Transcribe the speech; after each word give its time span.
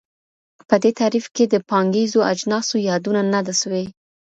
په 0.67 0.75
دې 0.83 0.91
تعریف 0.99 1.25
کي 1.35 1.43
د 1.47 1.55
پانګیزو 1.69 2.19
اجناسو 2.31 2.75
یادونه 2.89 3.21
نه 3.33 3.39
ده 3.47 3.53
سوي. 3.61 3.85